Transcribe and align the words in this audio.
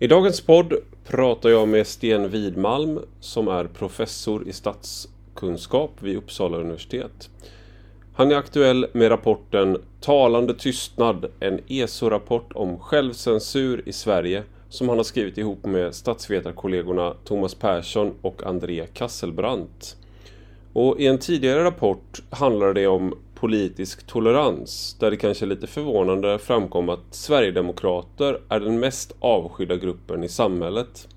I 0.00 0.06
dagens 0.06 0.40
podd 0.40 0.74
pratar 1.06 1.50
jag 1.50 1.68
med 1.68 1.86
Sten 1.86 2.28
Widmalm 2.28 3.00
som 3.20 3.48
är 3.48 3.64
professor 3.64 4.48
i 4.48 4.52
statskunskap 4.52 5.90
vid 6.00 6.16
Uppsala 6.16 6.56
universitet. 6.56 7.30
Han 8.14 8.30
är 8.30 8.36
aktuell 8.36 8.86
med 8.92 9.10
rapporten 9.10 9.78
Talande 10.00 10.54
tystnad, 10.54 11.26
en 11.40 11.60
ESO-rapport 11.68 12.52
om 12.54 12.78
självcensur 12.78 13.82
i 13.86 13.92
Sverige 13.92 14.42
som 14.68 14.88
han 14.88 14.98
har 14.98 15.04
skrivit 15.04 15.38
ihop 15.38 15.66
med 15.66 15.94
statsvetarkollegorna 15.94 17.14
Thomas 17.24 17.54
Persson 17.54 18.14
och 18.22 18.46
André 18.46 18.86
Kasselbrandt. 18.86 19.96
Och 20.72 21.00
I 21.00 21.06
en 21.06 21.18
tidigare 21.18 21.64
rapport 21.64 22.22
handlar 22.30 22.74
det 22.74 22.86
om 22.86 23.14
politisk 23.40 24.06
tolerans 24.06 24.96
där 25.00 25.10
det 25.10 25.16
kanske 25.16 25.44
är 25.44 25.46
lite 25.46 25.66
förvånande 25.66 26.38
framkom 26.38 26.88
att 26.88 27.00
Sverigedemokrater 27.10 28.40
är 28.48 28.60
den 28.60 28.80
mest 28.80 29.16
avskydda 29.20 29.76
gruppen 29.76 30.24
i 30.24 30.28
samhället. 30.28 31.08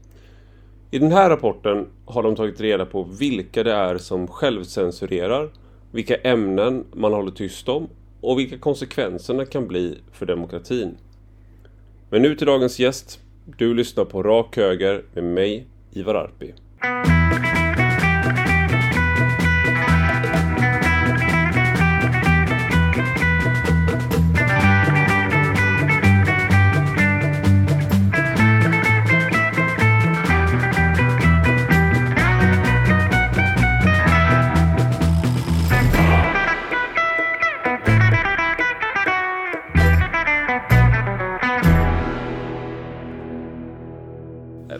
I 0.92 1.00
den 1.00 1.12
här 1.12 1.30
rapporten 1.30 1.88
har 2.06 2.24
de 2.24 2.36
tagit 2.36 2.62
reda 2.62 2.86
på 2.86 3.04
vilka 3.04 3.64
det 3.64 3.74
är 3.74 3.98
som 3.98 4.28
självcensurerar, 4.28 5.50
vilka 5.92 6.16
ämnen 6.16 6.86
man 6.94 7.14
håller 7.14 7.32
tyst 7.32 7.70
om 7.70 7.88
och 8.22 8.40
vilka 8.40 8.58
konsekvenserna 8.58 9.46
kan 9.46 9.68
bli 9.68 9.98
för 10.12 10.26
demokratin. 10.26 10.98
Men 12.10 12.22
nu 12.22 12.36
till 12.36 12.48
dagens 12.48 12.80
gäst. 12.80 13.20
Du 13.58 13.74
lyssnar 13.74 14.06
på 14.06 14.24
Rak 14.24 14.58
Höger 14.58 15.04
med 15.14 15.24
mig, 15.24 15.68
Ivar 15.92 16.16
Arpi. 16.16 16.54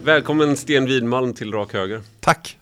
Välkommen 0.04 0.58
Sten 0.58 0.86
Widmalm 0.86 1.34
till 1.34 1.54
Rak 1.54 1.74
Höger. 1.74 2.02
Tack. 2.20 2.58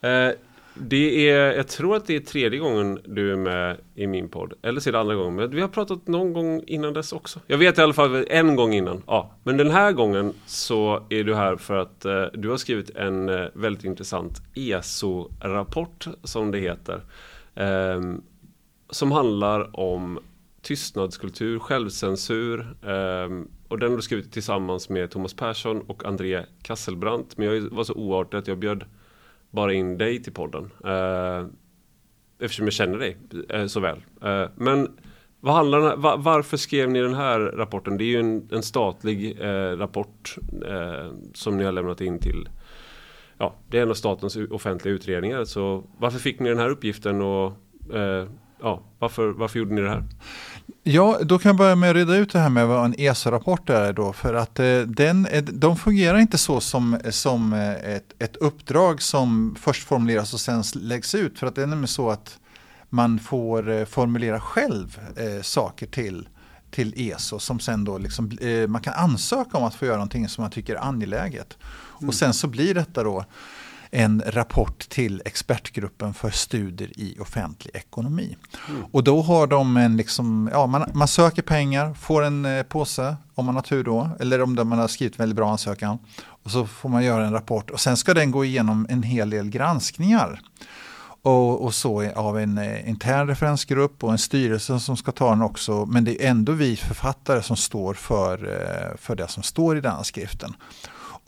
Eh, 0.00 0.30
det 0.74 1.30
är, 1.30 1.52
jag 1.52 1.68
tror 1.68 1.96
att 1.96 2.06
det 2.06 2.16
är 2.16 2.20
tredje 2.20 2.58
gången 2.58 2.98
du 3.04 3.32
är 3.32 3.36
med 3.36 3.76
i 3.94 4.06
min 4.06 4.28
podd. 4.28 4.52
Eller 4.62 4.80
så 4.80 4.90
är 4.90 4.92
det 4.92 5.00
andra 5.00 5.14
gången. 5.14 5.34
Men 5.34 5.50
vi 5.50 5.60
har 5.60 5.68
pratat 5.68 6.06
någon 6.06 6.32
gång 6.32 6.62
innan 6.66 6.92
dess 6.92 7.12
också. 7.12 7.40
Jag 7.46 7.58
vet 7.58 7.78
i 7.78 7.82
alla 7.82 7.92
fall 7.92 8.26
en 8.28 8.56
gång 8.56 8.74
innan. 8.74 9.02
Ja. 9.06 9.34
Men 9.42 9.56
den 9.56 9.70
här 9.70 9.92
gången 9.92 10.32
så 10.46 11.06
är 11.08 11.24
du 11.24 11.34
här 11.34 11.56
för 11.56 11.76
att 11.76 12.04
eh, 12.04 12.24
du 12.34 12.48
har 12.48 12.56
skrivit 12.56 12.90
en 12.90 13.28
eh, 13.28 13.46
väldigt 13.54 13.84
intressant 13.84 14.42
ESO-rapport 14.54 16.06
som 16.24 16.50
det 16.50 16.58
heter. 16.58 17.00
Eh, 17.54 18.00
som 18.90 19.12
handlar 19.12 19.80
om 19.80 20.18
tystnadskultur, 20.66 21.58
självcensur. 21.58 22.76
Ehm, 22.86 23.48
och 23.68 23.78
den 23.78 23.90
har 23.90 23.96
du 23.96 24.02
skrivit 24.02 24.32
tillsammans 24.32 24.88
med 24.88 25.10
Thomas 25.10 25.34
Persson 25.34 25.80
och 25.80 26.04
André 26.04 26.44
Kasselbrandt. 26.62 27.38
Men 27.38 27.46
jag 27.48 27.60
var 27.60 27.84
så 27.84 27.94
oartig 27.94 28.38
att 28.38 28.48
jag 28.48 28.58
bjöd 28.58 28.84
bara 29.50 29.72
in 29.72 29.98
dig 29.98 30.22
till 30.22 30.32
podden. 30.32 30.70
Eh, 30.84 31.46
eftersom 32.40 32.66
jag 32.66 32.72
känner 32.72 32.98
dig 32.98 33.16
eh, 33.48 33.66
så 33.66 33.80
väl. 33.80 34.04
Eh, 34.22 34.44
men 34.56 34.98
vad 35.40 35.54
handlar 35.54 35.96
var, 35.96 36.18
varför 36.18 36.56
skrev 36.56 36.90
ni 36.90 37.00
den 37.00 37.14
här 37.14 37.40
rapporten? 37.40 37.98
Det 37.98 38.04
är 38.04 38.06
ju 38.06 38.20
en, 38.20 38.48
en 38.52 38.62
statlig 38.62 39.40
eh, 39.40 39.76
rapport 39.76 40.36
eh, 40.68 41.12
som 41.34 41.56
ni 41.56 41.64
har 41.64 41.72
lämnat 41.72 42.00
in 42.00 42.18
till 42.18 42.48
Ja, 43.38 43.54
det 43.68 43.78
är 43.78 43.82
en 43.82 43.90
av 43.90 43.94
statens 43.94 44.36
offentliga 44.36 44.94
utredningar. 44.94 45.44
Så 45.44 45.84
varför 45.98 46.18
fick 46.18 46.40
ni 46.40 46.48
den 46.48 46.58
här 46.58 46.70
uppgiften 46.70 47.22
och 47.22 47.52
eh, 47.94 48.28
ja, 48.60 48.82
varför, 48.98 49.28
varför 49.28 49.58
gjorde 49.58 49.74
ni 49.74 49.80
det 49.80 49.90
här? 49.90 50.04
Ja, 50.82 51.18
då 51.22 51.38
kan 51.38 51.48
jag 51.48 51.56
börja 51.56 51.76
med 51.76 51.90
att 51.90 51.96
reda 51.96 52.16
ut 52.16 52.32
det 52.32 52.38
här 52.38 52.48
med 52.48 52.66
vad 52.66 52.84
en 52.84 52.94
ESA-rapport 52.98 53.70
är 53.70 53.92
då. 53.92 54.12
För 54.12 54.34
att 54.34 54.58
eh, 54.58 54.80
den, 54.80 55.28
de 55.52 55.76
fungerar 55.76 56.18
inte 56.18 56.38
så 56.38 56.60
som, 56.60 56.98
som 57.10 57.52
eh, 57.52 57.70
ett, 57.70 58.14
ett 58.18 58.36
uppdrag 58.36 59.02
som 59.02 59.56
först 59.60 59.88
formuleras 59.88 60.34
och 60.34 60.40
sen 60.40 60.62
läggs 60.74 61.14
ut. 61.14 61.38
För 61.38 61.46
att 61.46 61.54
det 61.54 61.62
är 61.62 61.66
nämligen 61.66 61.88
så 61.88 62.10
att 62.10 62.38
man 62.88 63.18
får 63.18 63.70
eh, 63.70 63.84
formulera 63.84 64.40
själv 64.40 65.00
eh, 65.16 65.42
saker 65.42 65.86
till, 65.86 66.28
till 66.70 66.94
ESO 66.96 67.38
som 67.38 67.60
sen 67.60 67.84
då 67.84 67.98
liksom, 67.98 68.30
eh, 68.40 68.68
man 68.68 68.82
kan 68.82 68.94
ansöka 68.94 69.58
om 69.58 69.64
att 69.64 69.74
få 69.74 69.86
göra 69.86 69.96
någonting 69.96 70.28
som 70.28 70.42
man 70.42 70.50
tycker 70.50 70.74
är 70.74 70.80
angeläget. 70.80 71.58
Mm. 71.98 72.08
Och 72.08 72.14
sen 72.14 72.34
så 72.34 72.46
blir 72.46 72.74
detta 72.74 73.02
då 73.02 73.24
en 73.90 74.22
rapport 74.26 74.88
till 74.88 75.22
expertgruppen 75.24 76.14
för 76.14 76.30
studier 76.30 76.90
i 77.00 77.16
offentlig 77.20 77.76
ekonomi. 77.76 78.36
Mm. 78.68 78.84
Och 78.92 79.04
då 79.04 79.22
har 79.22 79.46
de 79.46 79.76
en, 79.76 79.96
liksom, 79.96 80.50
ja, 80.52 80.66
man, 80.66 80.90
man 80.94 81.08
söker 81.08 81.42
pengar, 81.42 81.94
får 81.94 82.22
en 82.22 82.44
eh, 82.44 82.62
påse 82.62 83.16
om 83.34 83.46
man 83.46 83.54
har 83.54 83.62
tur 83.62 83.84
då, 83.84 84.10
eller 84.20 84.42
om 84.42 84.54
man 84.54 84.78
har 84.78 84.88
skrivit 84.88 85.14
en 85.14 85.22
väldigt 85.22 85.36
bra 85.36 85.50
ansökan. 85.50 85.98
Och 86.46 86.50
så 86.50 86.66
får 86.66 86.88
man 86.88 87.04
göra 87.04 87.26
en 87.26 87.32
rapport 87.32 87.70
och 87.70 87.80
sen 87.80 87.96
ska 87.96 88.14
den 88.14 88.30
gå 88.30 88.44
igenom 88.44 88.86
en 88.90 89.02
hel 89.02 89.30
del 89.30 89.50
granskningar. 89.50 90.40
Och, 91.22 91.64
och, 91.64 91.74
så 91.74 92.12
av 92.12 92.38
en 92.38 92.58
eh, 92.58 92.88
intern 92.88 93.28
referensgrupp 93.28 94.04
och 94.04 94.12
en 94.12 94.18
styrelse 94.18 94.80
som 94.80 94.96
ska 94.96 95.12
ta 95.12 95.30
den 95.30 95.42
också. 95.42 95.86
Men 95.86 96.04
det 96.04 96.24
är 96.24 96.30
ändå 96.30 96.52
vi 96.52 96.76
författare 96.76 97.42
som 97.42 97.56
står 97.56 97.94
för, 97.94 98.44
eh, 98.44 98.96
för 98.98 99.16
det 99.16 99.28
som 99.28 99.42
står 99.42 99.78
i 99.78 99.80
den 99.80 99.92
här 99.92 100.02
skriften. 100.02 100.54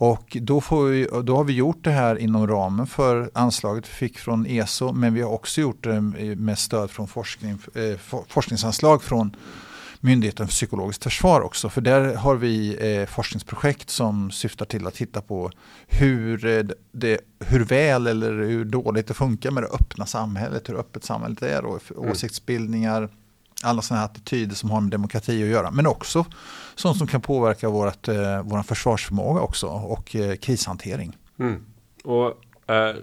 Och 0.01 0.37
då, 0.41 0.61
vi, 0.89 1.07
då, 1.23 1.35
har 1.35 1.43
vi 1.43 1.53
gjort 1.53 1.83
det 1.83 1.91
här 1.91 2.15
inom 2.15 2.47
ramen 2.47 2.87
för 2.87 3.31
anslaget 3.33 3.89
vi 3.89 3.93
fick 3.93 4.19
från 4.19 4.45
ESO 4.45 4.91
men 4.91 5.13
vi 5.13 5.21
har 5.21 5.31
också 5.31 5.61
gjort 5.61 5.83
det 5.83 6.01
med 6.35 6.59
stöd 6.59 6.91
från 6.91 7.07
forskning, 7.07 7.57
eh, 7.75 8.21
forskningsanslag 8.27 9.03
från 9.03 9.35
Myndigheten 10.01 10.47
för 10.47 10.51
psykologiskt 10.51 11.03
försvar 11.03 11.41
också. 11.41 11.69
För 11.69 11.81
där 11.81 12.15
har 12.15 12.35
vi 12.35 12.77
eh, 12.79 13.05
forskningsprojekt 13.05 13.89
som 13.89 14.31
syftar 14.31 14.65
till 14.65 14.87
att 14.87 14.93
titta 14.93 15.21
på 15.21 15.51
hur, 15.87 16.45
eh, 16.45 16.63
det, 16.91 17.19
hur 17.39 17.65
väl 17.65 18.07
eller 18.07 18.31
hur 18.31 18.65
dåligt 18.65 19.07
det 19.07 19.13
funkar 19.13 19.51
med 19.51 19.63
det 19.63 19.67
öppna 19.67 20.05
samhället, 20.05 20.69
hur 20.69 20.79
öppet 20.79 21.03
samhället 21.03 21.41
är 21.41 21.65
och 21.65 21.81
mm. 21.97 22.11
åsiktsbildningar, 22.11 23.09
alla 23.63 23.81
sådana 23.81 23.99
här 23.99 24.05
attityder 24.05 24.55
som 24.55 24.71
har 24.71 24.81
med 24.81 24.91
demokrati 24.91 25.43
att 25.43 25.49
göra. 25.49 25.71
Men 25.71 25.87
också 25.87 26.25
sånt 26.75 26.97
som 26.97 27.07
kan 27.07 27.21
påverka 27.21 27.69
vårt, 27.69 28.07
eh, 28.07 28.43
vår 28.43 28.63
försvarsförmåga 28.63 29.41
också 29.41 29.67
och 29.67 30.15
eh, 30.15 30.35
krishantering. 30.35 31.17
Mm. 31.39 31.65
Och 32.03 32.27
eh, 32.73 32.95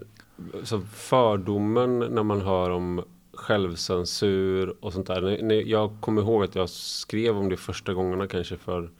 så 0.64 0.80
fördomen 0.80 1.98
när 1.98 2.22
man 2.22 2.40
hör 2.40 2.70
om 2.70 3.04
självcensur 3.34 4.84
och 4.84 4.92
sånt 4.92 5.06
där. 5.06 5.52
Jag 5.66 6.00
kommer 6.00 6.22
ihåg 6.22 6.44
att 6.44 6.54
jag 6.54 6.68
skrev 6.68 7.36
om 7.36 7.48
det 7.48 7.56
första 7.56 7.94
gångerna 7.94 8.26
kanske 8.26 8.56
för 8.56 8.90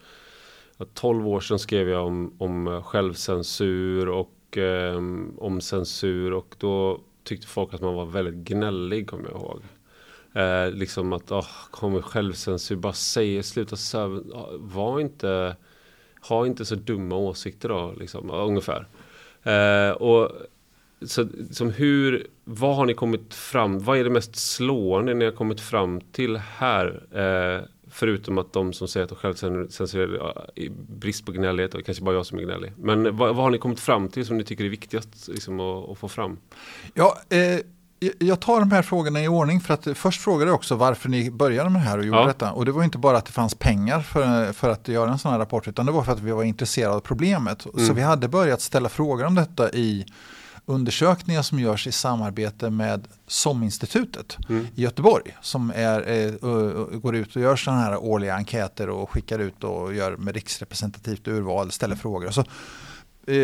12 0.94 1.28
år 1.28 1.40
sedan 1.40 1.58
skrev 1.58 1.88
jag 1.88 2.06
om, 2.06 2.34
om 2.38 2.82
självcensur 2.84 4.08
och 4.08 4.58
eh, 4.58 4.96
om 5.38 5.60
censur 5.60 6.32
och 6.32 6.54
då 6.58 7.00
tyckte 7.24 7.46
folk 7.46 7.74
att 7.74 7.80
man 7.80 7.94
var 7.94 8.06
väldigt 8.06 8.34
gnällig 8.34 9.08
kommer 9.10 9.28
jag 9.28 9.40
ihåg. 9.40 9.62
Eh, 10.36 10.70
liksom 10.70 11.12
att, 11.12 11.32
oh, 11.32 11.48
kommer 11.70 12.00
självcensur, 12.00 12.76
bara 12.76 12.92
säg, 12.92 13.42
sluta 13.42 13.76
söva, 13.76 14.20
var 14.58 15.00
inte, 15.00 15.56
ha 16.28 16.46
inte 16.46 16.64
så 16.64 16.74
dumma 16.74 17.16
åsikter 17.16 17.68
då, 17.68 17.94
liksom, 17.98 18.30
ungefär. 18.30 18.86
Eh, 19.42 19.90
och 19.90 20.32
så, 21.02 21.28
som 21.50 21.70
hur, 21.70 22.26
vad 22.44 22.76
har 22.76 22.86
ni 22.86 22.94
kommit 22.94 23.34
fram, 23.34 23.78
vad 23.78 23.98
är 23.98 24.04
det 24.04 24.10
mest 24.10 24.36
slående 24.36 25.14
ni 25.14 25.24
har 25.24 25.32
kommit 25.32 25.60
fram 25.60 26.00
till 26.00 26.36
här? 26.36 27.02
Eh, 27.12 27.64
förutom 27.90 28.38
att 28.38 28.52
de 28.52 28.72
som 28.72 28.88
säger 28.88 29.04
att 29.04 29.10
de 29.10 29.16
självcensurerar 29.18 30.50
i 30.54 30.68
brist 30.88 31.26
på 31.26 31.32
gnällighet, 31.32 31.74
och 31.74 31.84
kanske 31.84 32.04
bara 32.04 32.14
jag 32.14 32.26
som 32.26 32.38
är 32.38 32.42
gnällig. 32.42 32.72
Men 32.76 33.16
vad, 33.16 33.36
vad, 33.36 33.36
har 33.44 33.50
ni 33.50 33.58
kommit 33.58 33.80
fram 33.80 34.08
till 34.08 34.26
som 34.26 34.38
ni 34.38 34.44
tycker 34.44 34.64
är 34.64 34.68
viktigast 34.68 35.28
liksom, 35.28 35.60
att, 35.60 35.90
att 35.90 35.98
få 35.98 36.08
fram? 36.08 36.38
Ja, 36.94 37.18
eh 37.28 37.60
jag 38.18 38.40
tar 38.40 38.60
de 38.60 38.70
här 38.70 38.82
frågorna 38.82 39.22
i 39.22 39.28
ordning 39.28 39.60
för 39.60 39.74
att 39.74 39.88
först 39.94 40.20
frågade 40.20 40.50
jag 40.50 40.54
också 40.54 40.74
varför 40.74 41.08
ni 41.08 41.30
började 41.30 41.70
med 41.70 41.82
det 41.82 41.88
här 41.88 41.98
och 41.98 42.04
gjorde 42.04 42.18
ja. 42.18 42.26
detta. 42.26 42.52
Och 42.52 42.64
det 42.64 42.72
var 42.72 42.84
inte 42.84 42.98
bara 42.98 43.18
att 43.18 43.24
det 43.24 43.32
fanns 43.32 43.54
pengar 43.54 44.00
för, 44.00 44.52
för 44.52 44.70
att 44.70 44.88
göra 44.88 45.10
en 45.10 45.18
sån 45.18 45.32
här 45.32 45.38
rapport 45.38 45.68
utan 45.68 45.86
det 45.86 45.92
var 45.92 46.02
för 46.02 46.12
att 46.12 46.20
vi 46.20 46.30
var 46.30 46.44
intresserade 46.44 46.94
av 46.94 47.00
problemet. 47.00 47.66
Mm. 47.66 47.86
Så 47.86 47.92
vi 47.92 48.02
hade 48.02 48.28
börjat 48.28 48.60
ställa 48.60 48.88
frågor 48.88 49.24
om 49.24 49.34
detta 49.34 49.70
i 49.70 50.06
undersökningar 50.66 51.42
som 51.42 51.60
görs 51.60 51.86
i 51.86 51.92
samarbete 51.92 52.70
med 52.70 53.08
SOM-institutet 53.26 54.36
mm. 54.48 54.66
i 54.74 54.82
Göteborg 54.82 55.36
som 55.42 55.72
är, 55.74 56.10
eh, 56.10 56.32
går 56.98 57.16
ut 57.16 57.36
och 57.36 57.42
gör 57.42 57.56
sådana 57.56 57.80
här 57.80 57.96
årliga 57.96 58.34
enkäter 58.34 58.88
och 58.88 59.10
skickar 59.10 59.38
ut 59.38 59.64
och 59.64 59.94
gör 59.94 60.16
med 60.16 60.34
riksrepresentativt 60.34 61.28
urval, 61.28 61.72
ställer 61.72 61.96
frågor. 61.96 62.30
Så 62.30 62.44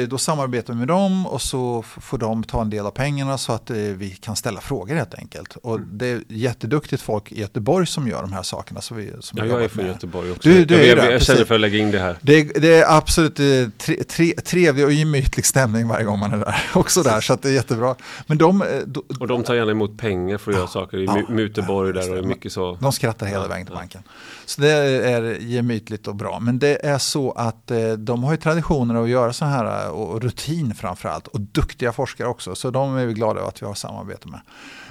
då 0.09 0.19
samarbetar 0.19 0.73
vi 0.73 0.79
med 0.79 0.89
dem 0.89 1.27
och 1.27 1.43
så 1.43 1.83
får 1.83 2.19
de 2.19 2.45
ta 2.45 2.61
en 2.63 2.71
del 2.71 2.87
av 2.87 2.91
pengarna 2.91 3.39
så 3.39 3.53
att 3.53 3.71
eh, 3.71 3.77
vi 3.77 4.11
kan 4.11 4.37
ställa 4.37 4.61
frågor 4.61 4.95
helt 4.95 5.15
enkelt. 5.15 5.57
Och 5.63 5.77
Mm. 5.77 5.89
det 5.93 6.07
är 6.07 6.23
jätteduktigt 6.29 7.03
folk 7.03 7.33
i 7.33 7.41
Göteborg 7.41 7.87
som 7.87 8.09
gör 8.09 8.23
de 8.23 8.33
här 8.33 8.43
sakerna. 8.43 8.81
Så 8.81 8.95
vi, 8.95 9.13
som 9.21 9.39
Ja, 9.39 9.47
jag 9.47 9.65
är 9.65 9.69
från 9.69 9.85
med. 9.85 9.93
Göteborg 9.93 10.31
också. 10.31 10.49
Du- 10.49 10.65
du 10.65 10.75
jag, 10.87 10.99
jag, 10.99 11.13
jag, 11.13 11.23
känner 11.23 11.45
för 11.45 11.55
att 11.55 11.61
lägga 11.61 11.79
in 11.79 11.91
det 11.91 11.99
här. 11.99 12.17
Det, 12.21 12.43
det 12.43 12.75
är 12.75 12.97
absolut 12.97 13.41
eh, 13.41 13.45
tre, 13.79 14.05
tre, 14.05 14.33
trevlig 14.45 14.85
och 14.85 14.93
gemytlig 14.93 15.47
stämning 15.47 15.89
varje 15.89 16.05
gång 16.05 16.19
man 16.19 16.33
är 16.33 16.37
där. 16.39 16.57
Också 16.75 17.03
där, 17.03 17.21
så 17.21 17.33
att 17.33 17.43
det 17.43 17.49
är 17.49 17.53
jättebra. 17.53 17.95
Men 18.27 18.39
de, 18.39 18.63
eh, 18.63 18.69
de, 18.87 19.03
Och 19.21 19.29
de 19.29 19.43
tar 19.43 19.55
gärna 19.55 19.71
emot 19.71 19.99
pengar 19.99 20.39
för 20.39 20.51
att 20.51 20.57
göra 20.57 20.67
saker. 20.69 20.99
I 20.99 21.05
Ja, 21.05 21.13
Mu- 21.13 21.31
Muteborg 21.31 21.93
ja, 21.97 22.03
där 22.03 22.19
och 22.19 22.25
mycket 22.27 22.53
så. 22.53 22.79
de 22.81 22.93
skrattar 22.93 23.27
hela 23.27 23.43
Ja, 23.43 23.49
vägen 23.49 23.67
till 23.67 23.75
ja. 23.75 23.79
banken. 23.81 24.03
Så 24.47 24.61
det 24.61 24.71
är 24.71 25.23
gemytligt 25.41 26.09
och 26.09 26.15
bra. 26.15 26.39
Men 26.41 26.59
det 26.59 26.87
är 26.87 26.99
så 26.99 27.33
att 27.33 27.71
eh, 27.71 27.93
de 27.93 28.25
har 28.25 28.31
ju 28.33 28.37
traditioner 28.37 29.03
att 29.03 29.09
göra 29.09 29.33
så 29.33 29.45
här 29.45 29.65
och 29.81 30.23
rutin 30.23 30.75
framförallt. 30.75 31.27
Och 31.27 31.41
duktiga 31.41 31.93
forskare 31.93 32.29
också. 32.29 32.55
Så 32.55 32.71
de 32.71 32.97
är 32.97 33.07
vi 33.07 33.15
glada 33.15 33.41
över 33.41 33.49
att 33.49 33.63
vi 33.63 33.67
har 33.67 33.75
samarbete 33.75 34.29
med. 34.29 34.41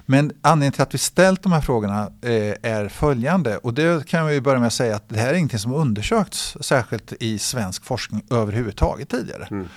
Men 0.06 0.32
anledningen 0.42 0.74
till 0.74 0.82
att 0.82 0.94
vi 0.94 0.98
ställt 0.98 1.44
de 1.44 1.52
här 1.52 1.62
frågorna 1.62 2.12
eh, 2.22 2.72
är 2.72 2.90
följande. 2.90 3.58
Och 3.58 3.74
det 3.74 4.08
kan 4.08 4.28
vi 4.28 4.42
börja 4.42 4.60
med 4.60 4.68
att 4.68 4.74
säga 4.74 4.96
att 4.96 5.10
det 5.10 5.20
här 5.20 5.30
är 5.30 5.34
ingenting 5.34 5.60
som 5.60 5.74
undersökts 5.74 6.58
särskilt 6.62 7.14
i 7.20 7.40
svensk 7.40 7.86
forskning 7.86 8.24
överhuvudtaget 8.30 9.10
tidigare. 9.10 9.48
Mm. 9.52 9.68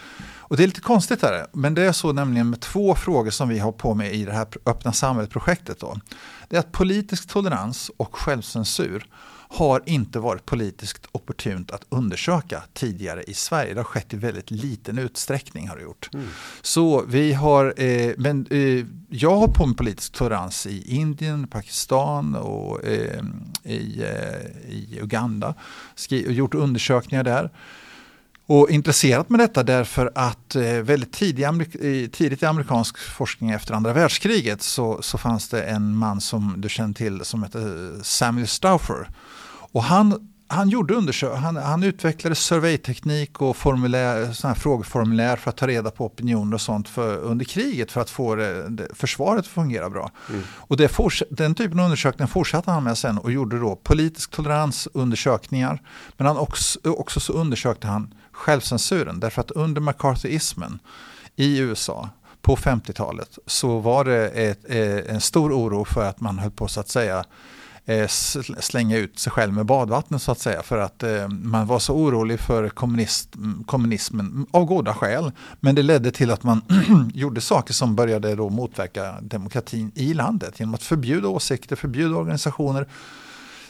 Och 0.47 0.57
det 0.57 0.63
är 0.63 0.67
lite 0.67 0.81
konstigt 0.81 1.23
här, 1.23 1.47
men 1.53 1.75
det 1.75 1.83
är 1.83 1.93
så 1.93 2.13
nämligen 2.13 2.51
med 2.51 2.61
två 2.61 2.95
frågor 2.95 3.31
som 3.31 3.49
vi 3.49 3.59
har 3.59 3.73
på 3.73 3.95
med 3.95 4.15
i 4.15 4.25
det 4.25 4.33
här 4.33 4.47
öppna 4.67 4.93
samhället-projektet. 4.93 5.81
Då. 5.81 5.97
Det 6.49 6.57
är 6.57 6.61
att 6.61 6.73
politisk 6.73 7.29
tolerans 7.29 7.91
och 7.97 8.17
självcensur 8.17 9.07
har 9.49 9.83
inte 9.87 10.19
varit 10.19 10.47
politiskt 10.47 11.07
opportunt 11.13 11.71
att 11.71 11.87
undersöka 11.89 12.63
tidigare 12.73 13.23
i 13.23 13.35
Sverige. 13.35 13.75
Det 13.75 13.81
har 13.81 13.85
skett 13.85 14.15
i 14.15 14.17
väldigt 14.17 14.51
liten 14.51 14.99
utsträckning. 14.99 15.69
har 15.69 15.77
det 15.77 15.83
gjort. 15.83 16.11
Mm. 16.15 16.27
Så 16.63 17.05
vi 17.09 17.33
har, 17.33 17.75
eh, 17.77 18.13
men 18.17 18.47
eh, 18.51 18.87
jag 19.09 19.37
har 19.37 19.49
på 19.49 19.67
med 19.67 19.77
politisk 19.77 20.13
tolerans 20.13 20.67
i 20.67 20.97
Indien, 20.97 21.47
Pakistan 21.47 22.35
och 22.35 22.85
eh, 22.85 23.23
i, 23.63 24.03
eh, 24.03 24.73
i 24.73 24.99
Uganda. 25.03 25.55
Skri- 25.95 26.27
och 26.27 26.33
gjort 26.33 26.55
undersökningar 26.55 27.25
där. 27.25 27.51
Och 28.47 28.71
intresserat 28.71 29.31
med 29.31 29.41
detta 29.41 29.63
därför 29.63 30.13
att 30.15 30.57
eh, 30.57 30.63
väldigt 30.63 31.13
tidigt 31.13 32.43
i 32.43 32.47
amerikansk 32.47 32.99
forskning 32.99 33.51
efter 33.51 33.75
andra 33.75 33.93
världskriget 33.93 34.63
så, 34.63 35.03
så 35.03 35.19
fanns 35.19 35.49
det 35.49 35.63
en 35.63 35.97
man 35.97 36.21
som 36.21 36.55
du 36.57 36.69
känner 36.69 36.95
till 36.95 37.25
som 37.25 37.43
hette 37.43 37.91
Samuel 38.03 38.49
Stauffer. 38.49 39.09
Och 39.73 39.85
han, 39.85 40.29
han, 40.49 40.69
gjorde 40.69 41.13
han, 41.37 41.57
han 41.57 41.83
utvecklade 41.83 42.35
surveyteknik 42.35 43.43
och 43.43 43.57
formulär, 43.57 44.33
såna 44.33 44.55
frågeformulär 44.55 45.37
för 45.37 45.51
att 45.51 45.57
ta 45.57 45.67
reda 45.67 45.91
på 45.91 46.07
opinioner 46.07 46.55
och 46.55 46.61
sånt 46.61 46.89
för, 46.89 47.17
under 47.17 47.45
kriget 47.45 47.93
för 47.93 48.01
att 48.01 48.11
få 48.11 48.35
det, 48.35 48.89
försvaret 48.95 49.41
att 49.41 49.47
fungera 49.47 49.91
bra. 49.91 50.11
Mm. 50.31 50.43
Och 50.51 50.77
det 50.77 50.89
forts- 50.89 51.25
den 51.31 51.55
typen 51.55 51.79
av 51.79 51.85
undersökningar 51.85 52.27
fortsatte 52.27 52.71
han 52.71 52.85
med 52.85 52.99
sen 52.99 53.19
och 53.19 53.33
gjorde 53.33 53.59
då 53.59 53.77
politisk 53.77 54.31
toleransundersökningar. 54.31 55.83
Men 56.17 56.27
han 56.27 56.37
också, 56.37 56.79
också 56.85 57.21
så 57.21 57.33
undersökte 57.33 57.87
han 57.87 58.15
självcensuren. 58.35 59.21
Därför 59.21 59.41
att 59.41 59.51
under 59.51 59.81
McCarthyismen 59.81 60.79
i 61.37 61.59
USA 61.59 62.09
på 62.43 62.57
50-talet 62.57 63.39
så 63.47 63.79
var 63.79 64.05
det 64.05 64.29
ett, 64.29 64.65
eh, 64.69 65.15
en 65.15 65.21
stor 65.21 65.53
oro 65.53 65.85
för 65.85 66.05
att 66.05 66.21
man 66.21 66.39
höll 66.39 66.51
på 66.51 66.69
så 66.69 66.81
att 66.81 66.89
säga 66.89 67.25
eh, 67.85 68.09
slänga 68.61 68.97
ut 68.97 69.19
sig 69.19 69.33
själv 69.33 69.53
med 69.53 69.67
badvattnet 69.67 70.23
så 70.23 70.33
att 70.33 70.39
säga. 70.39 70.63
För 70.63 70.79
att 70.79 71.03
eh, 71.03 71.29
man 71.29 71.67
var 71.67 71.79
så 71.79 71.95
orolig 71.95 72.41
för 72.41 72.69
kommunist, 72.69 73.35
mm, 73.35 73.65
kommunismen 73.65 74.47
av 74.51 74.65
goda 74.65 74.95
skäl. 74.95 75.33
Men 75.61 75.75
det 75.75 75.83
ledde 75.83 76.11
till 76.11 76.31
att 76.31 76.43
man 76.43 76.63
gjorde 77.15 77.41
saker 77.41 77.75
som 77.75 77.97
började 77.97 78.35
då 78.35 78.51
motverka 78.51 79.15
demokratin 79.21 79.93
i 79.95 80.15
landet. 80.15 80.61
Genom 80.61 80.75
att 80.75 80.83
förbjuda 80.83 81.29
åsikter, 81.29 81.77
förbjuda 81.77 82.17
organisationer, 82.17 82.87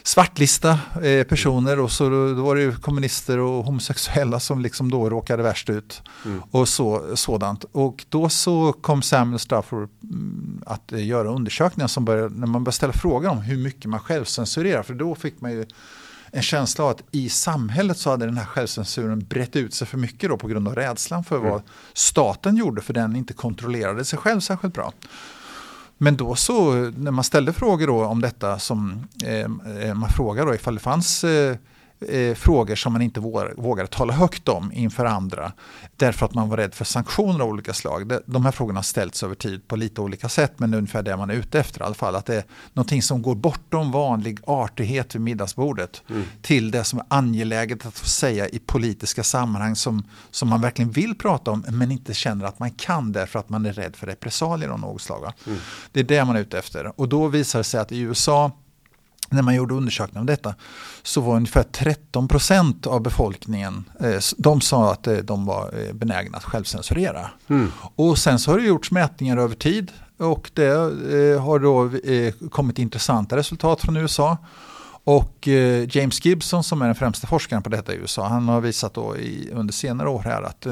svartlista 0.07 0.79
eh, 1.03 1.23
personer 1.23 1.79
och 1.79 1.91
så 1.91 2.09
då, 2.09 2.33
då 2.33 2.43
var 2.43 2.55
det 2.55 2.61
ju 2.61 2.75
kommunister 2.75 3.37
och 3.37 3.63
homosexuella 3.65 4.39
som 4.39 4.61
liksom 4.61 4.91
då 4.91 5.09
råkade 5.09 5.43
värst 5.43 5.69
ut 5.69 6.01
Mm. 6.25 6.41
och 6.51 6.67
så, 6.69 7.17
sådant. 7.17 7.63
Och 7.71 8.05
då 8.09 8.29
så 8.29 8.73
kom 8.73 9.01
Samuel 9.01 9.39
Stafford 9.39 9.89
mm, 10.03 10.61
att 10.65 10.91
eh, 10.91 11.05
göra 11.07 11.29
undersökningar 11.29 11.87
som 11.87 12.05
började, 12.05 12.29
när 12.35 12.47
man 12.47 12.63
började 12.63 12.75
ställa 12.75 12.93
frågor 12.93 13.29
om 13.29 13.37
hur 13.37 13.57
mycket 13.57 13.85
man 13.85 13.99
självcensurerar, 13.99 14.83
för 14.83 14.93
då 14.93 15.15
fick 15.15 15.41
man 15.41 15.51
ju 15.51 15.65
en 16.31 16.41
känsla 16.41 16.83
av 16.83 16.89
att 16.89 17.01
i 17.11 17.29
samhället 17.29 17.97
så 17.97 18.09
hade 18.09 18.25
den 18.25 18.37
här 18.37 18.45
självcensuren 18.45 19.19
brett 19.19 19.55
ut 19.55 19.73
sig 19.73 19.87
för 19.87 19.97
mycket 19.97 20.29
då 20.29 20.37
på 20.37 20.47
grund 20.47 20.67
av 20.67 20.75
rädslan 20.75 21.23
för 21.23 21.37
Mm. 21.37 21.49
vad 21.49 21.61
staten 21.93 22.55
gjorde 22.57 22.81
för 22.81 22.93
den 22.93 23.15
inte 23.15 23.33
kontrollerade 23.33 24.05
sig 24.05 24.19
själv 24.19 24.39
särskilt 24.39 24.73
bra. 24.73 24.93
Men 25.97 26.15
då 26.17 26.35
så, 26.35 26.73
när 26.73 27.11
man 27.11 27.23
ställde 27.23 27.53
frågor 27.53 27.87
då 27.87 28.05
om 28.05 28.21
detta 28.21 28.59
som 28.59 29.07
eh, 29.23 29.39
eh 29.39 29.93
man 29.93 30.09
frågar 30.09 30.45
då 30.45 30.55
ifall 30.55 30.73
det 30.73 30.81
fanns 30.81 31.23
eh, 31.23 31.55
eh, 31.99 32.35
frågor 32.35 32.75
som 32.75 32.93
man 32.93 33.01
inte 33.01 33.19
vågar, 33.19 33.53
vågade 33.57 33.87
tala 33.89 34.13
högt 34.13 34.47
om 34.47 34.71
inför 34.71 35.05
andra 35.05 35.51
därför 35.95 36.25
att 36.25 36.33
man 36.33 36.49
var 36.49 36.57
rädd 36.57 36.73
för 36.73 36.85
sanktioner 36.85 37.39
av 37.39 37.49
olika 37.49 37.73
slag. 37.73 38.07
De, 38.07 38.19
de 38.25 38.45
här 38.45 38.51
frågorna 38.51 38.77
har 38.77 38.83
ställts 38.83 39.23
över 39.23 39.35
tid 39.35 39.67
på 39.67 39.75
lite 39.75 40.01
olika 40.01 40.29
sätt 40.29 40.53
men 40.57 40.71
det 40.71 40.75
är 40.75 40.77
ungefär 40.77 41.03
det 41.03 41.17
man 41.17 41.29
är 41.29 41.33
ute 41.33 41.59
efter 41.59 41.81
i 41.81 41.83
alla 41.83 41.95
fall. 41.95 42.15
Att 42.15 42.25
det 42.25 42.35
är 42.35 42.43
någonting 42.73 43.01
som 43.01 43.21
går 43.21 43.35
bortom 43.35 43.91
vanlig 43.91 44.39
artighet 44.47 45.15
vid 45.15 45.21
middagsbordet 45.21 46.01
Mm. 46.09 46.23
till 46.41 46.71
det 46.71 46.83
som 46.83 46.99
är 46.99 47.05
angeläget 47.07 47.85
att 47.85 47.93
få 47.99 48.05
säga 48.05 48.47
i 48.49 48.59
politiska 48.59 49.23
sammanhang 49.23 49.75
som, 49.75 50.03
som 50.31 50.49
man 50.49 50.61
verkligen 50.61 50.91
vill 50.91 51.15
prata 51.15 51.51
om 51.51 51.65
men 51.69 51.91
inte 51.91 52.13
känner 52.13 52.45
att 52.45 52.59
man 52.59 52.71
kan 52.71 53.11
därför 53.11 53.39
att 53.39 53.49
man 53.49 53.65
är 53.65 53.73
rädd 53.73 53.95
för 53.95 54.07
repressalier 54.07 54.69
av 54.69 54.79
något 54.79 55.01
slag. 55.01 55.31
Mm. 55.47 55.59
Det 55.91 55.99
är 55.99 56.03
det 56.03 56.25
man 56.25 56.35
är 56.35 56.39
ute 56.39 56.59
efter. 56.59 56.99
Och 56.99 57.09
då 57.09 57.27
visar 57.27 57.59
det 57.59 57.63
sig 57.63 57.79
att 57.79 57.91
i 57.91 57.99
USA 57.99 58.51
när 59.29 59.41
man 59.41 59.55
gjorde 59.55 59.73
undersökningar 59.73 60.19
om 60.19 60.25
detta 60.25 60.55
så 61.03 61.21
var 61.21 61.35
ungefär 61.35 61.63
13 61.63 62.27
procent 62.27 62.87
av 62.87 63.01
befolkningen, 63.01 63.89
eh, 63.99 64.19
de 64.37 64.61
sa 64.61 64.91
att 64.91 65.07
eh, 65.07 65.17
de 65.17 65.45
var 65.45 65.73
eh, 65.79 65.93
benägna 65.93 66.37
att 66.37 66.43
självcensurera. 66.43 67.29
Mm. 67.47 67.71
Och 67.95 68.17
sen 68.17 68.39
så 68.39 68.51
har 68.51 68.59
det 68.59 68.65
gjorts 68.65 68.91
mätningar 68.91 69.37
över 69.37 69.55
tid 69.55 69.91
och 70.17 70.51
det 70.53 70.69
har 71.39 71.59
då 71.59 71.91
kommit 72.49 72.79
intressanta 72.79 73.35
resultat 73.37 73.81
från 73.81 73.97
USA. 73.97 74.37
Och 75.03 75.47
James 75.89 76.25
Gibson 76.25 76.63
som 76.63 76.81
är 76.81 76.85
den 76.85 76.95
främsta 76.95 77.27
forskaren 77.27 77.63
på 77.63 77.69
detta 77.69 77.93
i 77.93 77.95
USA, 77.95 78.27
han 78.27 78.47
har 78.47 78.61
visat 78.61 78.93
då 78.93 79.17
i, 79.17 79.49
under 79.53 79.73
senare 79.73 80.09
år 80.09 80.21
här 80.21 80.41
att 80.41 80.67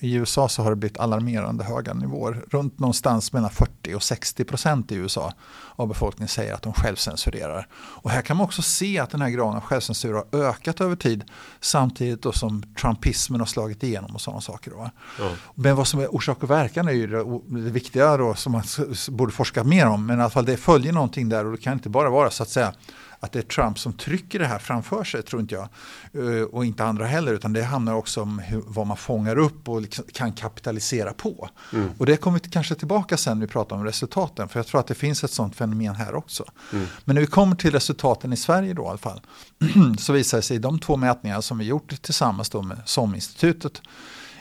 i 0.00 0.14
USA 0.14 0.48
så 0.48 0.62
har 0.62 0.70
det 0.70 0.76
blivit 0.76 0.98
alarmerande 0.98 1.64
höga 1.64 1.94
nivåer. 1.94 2.44
Runt 2.50 2.78
någonstans 2.78 3.32
mellan 3.32 3.50
40 3.50 3.94
och 3.94 4.02
60 4.02 4.44
procent 4.44 4.92
i 4.92 4.94
USA 4.94 5.32
av 5.76 5.88
befolkningen 5.88 6.28
säger 6.28 6.54
att 6.54 6.62
de 6.62 6.72
självcensurerar. 6.72 7.68
Och 7.74 8.10
här 8.10 8.22
kan 8.22 8.36
man 8.36 8.44
också 8.44 8.62
se 8.62 8.98
att 8.98 9.10
den 9.10 9.20
här 9.20 9.30
graden 9.30 9.56
av 9.56 9.60
självcensur 9.60 10.12
har 10.12 10.26
ökat 10.32 10.80
över 10.80 10.96
tid 10.96 11.24
samtidigt 11.60 12.22
då 12.22 12.32
som 12.32 12.62
trumpismen 12.80 13.40
har 13.40 13.46
slagit 13.46 13.82
igenom 13.82 14.14
och 14.14 14.20
sådana 14.20 14.40
saker. 14.40 14.70
Då. 14.70 14.90
Ja. 15.18 15.30
Men 15.54 15.76
vad 15.76 15.86
som 15.86 16.00
är 16.00 16.14
orsak 16.14 16.42
och 16.42 16.50
verkan 16.50 16.88
är 16.88 16.92
ju 16.92 17.06
det, 17.06 17.24
det 17.64 17.70
viktiga 17.70 18.16
då 18.16 18.34
som 18.34 18.52
man 18.52 18.62
borde 19.08 19.32
forska 19.32 19.64
mer 19.64 19.86
om. 19.86 20.06
Men 20.06 20.18
i 20.18 20.20
alla 20.20 20.30
fall 20.30 20.44
det 20.44 20.56
följer 20.56 20.92
någonting 20.92 21.28
där 21.28 21.44
och 21.44 21.52
det 21.52 21.58
kan 21.58 21.72
inte 21.72 21.88
bara 21.88 22.10
vara 22.10 22.30
så 22.30 22.42
att 22.42 22.48
säga 22.48 22.72
att 23.20 23.32
det 23.32 23.38
är 23.38 23.42
Trump 23.42 23.78
som 23.78 23.92
trycker 23.92 24.38
det 24.38 24.46
här 24.46 24.58
framför 24.58 25.04
sig, 25.04 25.22
tror 25.22 25.42
inte 25.42 25.54
jag. 25.54 25.68
Eh, 26.12 26.42
Och 26.42 26.64
inte 26.64 26.84
andra 26.84 27.06
heller, 27.06 27.32
utan 27.32 27.52
det 27.52 27.62
handlar 27.62 27.94
också 27.94 28.22
om 28.22 28.38
hur, 28.38 28.62
vad 28.66 28.86
man 28.86 28.96
fångar 28.96 29.38
upp 29.38 29.68
och 29.68 29.80
liksom 29.80 30.04
kan 30.12 30.32
kapitalisera 30.32 31.12
på. 31.12 31.48
Mm. 31.72 31.88
Och 31.98 32.06
det 32.06 32.16
kommer 32.16 32.40
vi 32.44 32.50
kanske 32.50 32.74
tillbaka 32.74 33.16
sen 33.16 33.38
när 33.38 33.46
vi 33.46 33.52
pratar 33.52 33.76
om 33.76 33.84
resultaten, 33.84 34.48
för 34.48 34.58
jag 34.58 34.66
tror 34.66 34.80
att 34.80 34.86
det 34.86 34.94
finns 34.94 35.24
ett 35.24 35.30
sånt 35.30 35.56
fenomen 35.56 35.94
här 35.94 36.14
också. 36.14 36.44
Mm. 36.72 36.86
Men 37.04 37.14
när 37.14 37.20
vi 37.20 37.26
kommer 37.26 37.56
till 37.56 37.70
resultaten 37.70 38.32
i 38.32 38.36
Sverige 38.36 38.74
då 38.74 38.82
i 38.82 38.86
alla 38.86 38.98
fall, 38.98 39.20
så 39.98 40.12
visar 40.12 40.38
det 40.38 40.42
sig 40.42 40.56
i 40.56 40.60
de 40.60 40.78
två 40.78 40.96
mätningar 40.96 41.40
som 41.40 41.58
vi 41.58 41.64
gjort 41.64 42.02
tillsammans 42.02 42.54
med 42.54 42.78
SOM-institutet 42.84 43.82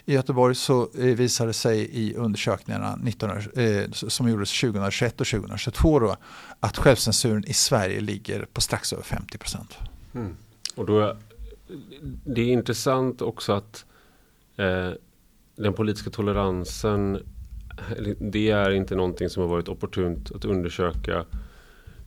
i 0.06 0.14
Göteborg 0.14 0.56
så 0.56 0.82
eh, 0.98 1.06
visade 1.06 1.50
det 1.50 1.54
sig 1.54 1.90
i 1.92 2.16
undersökningarna 2.16 2.96
19, 3.04 3.30
eh, 3.30 3.92
som 3.92 4.30
gjordes 4.30 4.60
2021 4.62 5.22
och 5.22 5.28
2022 5.28 6.00
då, 6.00 6.16
att 6.60 6.78
självcensuren 6.78 7.46
i 7.48 7.54
Sverige 7.54 8.02
ligger 8.02 8.46
på 8.54 8.62
strax 8.62 8.94
över 8.94 9.04
50 9.04 9.38
procent. 9.38 9.78
Mm. 10.16 10.36
Och 10.76 10.86
då, 10.86 11.00
är- 11.00 11.18
det 12.26 12.42
är 12.42 12.46
intressant 12.54 13.22
också 13.22 13.54
att 13.54 13.86
eh, 14.58 14.92
den 15.56 15.74
politiska 15.74 16.10
toleransen 16.10 17.20
det 18.20 18.50
är 18.50 18.72
inte 18.72 18.96
någonting 18.96 19.30
som 19.30 19.42
har 19.42 19.50
varit 19.50 19.68
opportunt 19.70 20.32
att 20.32 20.46
undersöka 20.46 21.26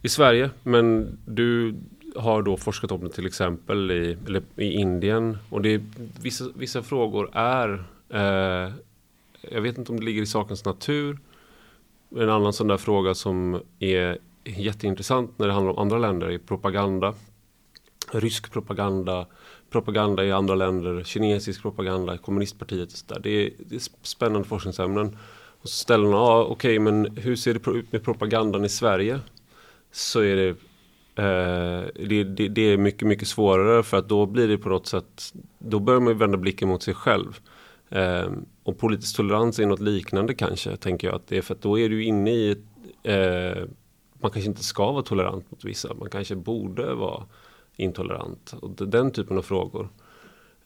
i 0.03 0.09
Sverige. 0.09 0.51
Men 0.63 1.19
du 1.27 1.75
har 2.19 2.43
då 2.43 2.57
forskat 2.57 2.93
om 2.93 3.05
det 3.05 3.11
till 3.11 3.27
exempel 3.27 3.91
i, 3.91 4.17
eller 4.27 4.43
i 4.57 4.73
Indien. 4.73 5.39
Och 5.51 5.63
det 5.63 5.75
är, 5.75 5.81
vissa, 6.23 6.45
vissa 6.55 6.83
frågor 6.83 7.31
är, 7.33 7.85
eh, 8.09 8.73
jag 9.41 9.61
vet 9.61 9.79
inte 9.79 9.93
om 9.93 10.01
det 10.01 10.05
ligger 10.05 10.23
i 10.23 10.27
sakens 10.27 10.65
natur. 10.65 11.19
En 12.17 12.31
annan 12.31 12.53
sån 12.53 12.69
där 12.69 12.77
fråga 12.77 13.15
som 13.15 13.61
är 13.79 14.19
jätteintressant 14.45 15.39
när 15.39 15.47
det 15.47 15.53
handlar 15.53 15.73
om 15.73 15.79
andra 15.79 15.99
länder 15.99 16.31
är 16.31 16.39
propaganda. 16.39 17.15
rysk 18.13 18.53
propaganda, 18.53 19.27
propaganda 19.71 20.25
i 20.25 20.33
andra 20.33 20.55
länder, 20.55 21.05
kinesisk 21.05 21.63
propaganda, 21.63 22.19
kommunistpartiet 22.19 22.93
och 22.93 22.99
så 22.99 23.15
där. 23.15 23.21
Det 23.21 23.31
är, 23.31 23.51
det 23.59 23.75
är 23.75 23.83
spännande 24.03 24.49
forskningsämnen. 24.49 25.17
Och 25.61 25.69
så 25.69 25.75
ställer 25.75 26.05
man, 26.05 26.13
ja 26.13 26.43
okej 26.43 26.53
okay, 26.53 26.79
men 26.79 27.17
hur 27.17 27.37
ser 27.37 27.55
det 27.55 27.71
ut 27.71 27.93
med 27.93 28.05
propagandan 28.05 28.65
i 28.65 28.69
Sverige? 28.69 29.21
Så 29.93 30.21
är 30.21 30.37
det 30.37 30.57
Eh, 31.19 31.85
det, 31.95 32.25
det, 32.25 32.49
det, 32.49 32.63
är 32.63 32.77
mycket, 32.77 33.09
mycket 33.09 33.29
svårare 33.29 33.83
för 33.83 33.97
att 33.97 34.09
då 34.09 34.27
blir 34.27 34.49
det 34.49 34.59
på 34.59 34.69
något 34.69 34.87
sätt 34.87 35.35
Då 35.59 35.79
börjar 35.81 36.01
man 36.01 36.19
vända 36.19 36.39
blicken 36.39 36.69
mot 36.69 36.83
sig 36.83 36.95
själv. 36.95 37.39
Eh, 37.89 38.31
Och 38.63 38.79
politisk 38.79 39.17
tolerans 39.17 39.59
är 39.59 39.67
något 39.67 39.81
liknande 39.81 40.35
kanske 40.35 40.77
Tänker 40.77 41.09
jag 41.09 41.17
att 41.17 41.27
det 41.27 41.37
är 41.37 41.43
för 41.43 41.55
att 41.55 41.63
då 41.63 41.79
är 41.79 41.89
du 41.89 42.05
inne 42.05 42.31
i 42.31 42.51
ett, 42.51 42.59
eh, 43.03 43.65
Man 44.21 44.31
kanske 44.31 44.51
inte 44.51 44.65
ska 44.65 44.93
vara 44.93 45.03
tolerant 45.03 45.51
mot 45.51 45.65
vissa 45.65 45.95
Man 45.95 46.11
kanske 46.11 46.37
borde 46.37 46.95
vara 46.95 47.25
intolerant. 47.77 48.55
Och 48.61 48.89
Den 48.89 49.11
typen 49.11 49.39
av 49.39 49.43
frågor. 49.43 49.89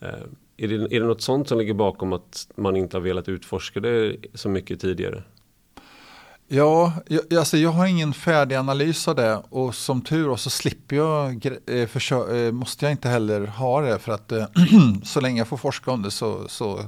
Eh, 0.01 0.09
är 0.57 0.69
det, 0.69 0.75
är 0.75 1.01
det 1.01 1.07
något 1.07 1.23
sånt 1.23 1.49
som 1.49 1.59
ligger 1.59 1.75
bakom 1.75 2.13
att 2.13 2.49
man 2.57 2.77
inte 2.77 2.97
har 2.97 3.03
velat 3.03 3.29
utforska 3.29 3.81
det 3.81 4.17
så 4.35 4.49
mycket 4.49 4.81
tidigare? 4.81 5.23
Ja, 6.55 6.93
jag, 7.07 7.35
alltså 7.35 7.57
jag 7.57 7.71
har 7.71 7.87
ingen 7.87 8.15
färdig 8.15 8.57
analys 8.57 9.09
av 9.09 9.15
det 9.15 9.43
och 9.51 9.75
som 9.75 10.01
tur 10.01 10.37
så 10.37 10.51
slipper 10.51 10.97
jag, 10.97 11.47
eh, 11.47 11.87
försö- 11.87 12.47
eh, 12.47 12.53
måste 12.53 12.85
jag 12.85 12.93
inte 12.93 13.09
heller 13.09 13.47
ha 13.47 13.81
det 13.81 13.99
för 13.99 14.13
att 14.13 14.33
eh, 14.33 14.45
så 15.05 15.21
länge 15.21 15.41
jag 15.41 15.49
får 15.49 15.57
forska 15.57 15.91
om 15.91 16.03
det 16.03 16.11
så, 16.11 16.49
så, 16.49 16.81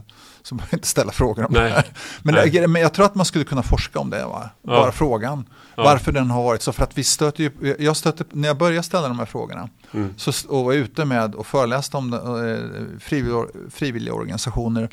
så 0.42 0.54
behöver 0.54 0.72
jag 0.72 0.78
inte 0.78 0.88
ställa 0.88 1.12
frågor 1.12 1.44
om 1.46 1.52
Nej. 1.52 1.62
det 1.62 1.68
här. 1.68 1.84
Men, 2.22 2.34
Nej. 2.34 2.66
men 2.66 2.82
jag 2.82 2.92
tror 2.92 3.06
att 3.06 3.14
man 3.14 3.26
skulle 3.26 3.44
kunna 3.44 3.62
forska 3.62 3.98
om 3.98 4.10
det, 4.10 4.24
va? 4.24 4.50
bara 4.62 4.86
ja. 4.86 4.92
frågan. 4.92 5.48
Ja. 5.76 5.82
Varför 5.82 6.12
den 6.12 6.30
har 6.30 6.42
varit 6.42 6.62
så, 6.62 6.72
för 6.72 6.82
att 6.82 6.98
vi 6.98 7.04
stöter 7.04 7.42
ju, 7.42 7.76
jag 7.78 7.96
stöter, 7.96 8.26
när 8.30 8.48
jag 8.48 8.58
började 8.58 8.82
ställa 8.82 9.08
de 9.08 9.18
här 9.18 9.26
frågorna 9.26 9.68
mm. 9.92 10.14
så, 10.16 10.32
och 10.48 10.64
var 10.64 10.72
ute 10.72 11.04
med 11.04 11.34
och 11.34 11.46
föreläste 11.46 11.96
om 11.96 12.12
eh, 12.12 12.98
frivilliga, 13.00 13.44
frivilliga 13.70 14.14
organisationer 14.14 14.88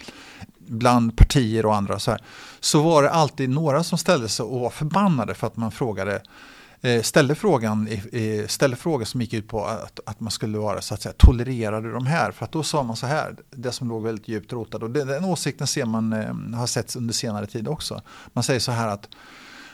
bland 0.71 1.17
partier 1.17 1.65
och 1.65 1.75
andra 1.75 1.99
så 1.99 2.11
här, 2.11 2.21
så 2.59 2.81
var 2.81 3.03
det 3.03 3.09
alltid 3.09 3.49
några 3.49 3.83
som 3.83 3.97
ställde 3.97 4.29
sig 4.29 4.43
och 4.43 4.59
var 4.59 4.69
förbannade 4.69 5.33
för 5.33 5.47
att 5.47 5.57
man 5.57 5.71
frågade 5.71 6.21
eh, 6.81 7.01
ställde 7.01 7.35
frågan, 7.35 7.89
ställde 8.47 8.77
frågor 8.77 9.05
som 9.05 9.21
gick 9.21 9.33
ut 9.33 9.47
på 9.47 9.65
att, 9.65 9.99
att 10.05 10.19
man 10.19 10.31
skulle 10.31 10.57
vara 10.57 10.81
så 10.81 10.93
att 10.93 11.01
säga 11.01 11.13
tolererade 11.17 11.91
de 11.91 12.05
här. 12.05 12.31
För 12.31 12.45
att 12.45 12.51
då 12.51 12.63
sa 12.63 12.83
man 12.83 12.95
så 12.95 13.07
här, 13.07 13.35
det 13.49 13.71
som 13.71 13.89
låg 13.89 14.03
väldigt 14.03 14.27
djupt 14.27 14.53
rotat. 14.53 14.83
Och 14.83 14.91
den 14.91 15.25
åsikten 15.25 15.67
ser 15.67 15.85
man, 15.85 16.13
eh, 16.13 16.57
har 16.59 16.67
setts 16.67 16.95
under 16.95 17.13
senare 17.13 17.45
tid 17.45 17.67
också. 17.67 18.01
Man 18.33 18.43
säger 18.43 18.59
så 18.59 18.71
här 18.71 18.87
att, 18.87 19.09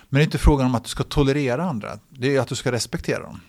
men 0.09 0.19
det 0.19 0.23
är 0.23 0.25
inte 0.25 0.37
frågan 0.37 0.65
om 0.65 0.75
att 0.75 0.83
du 0.83 0.89
ska 0.89 1.03
tolerera 1.03 1.63
andra, 1.63 1.99
det 2.09 2.35
är 2.35 2.41
att 2.41 2.47
du 2.47 2.55
ska 2.55 2.71
respektera 2.71 3.19
dem. 3.19 3.41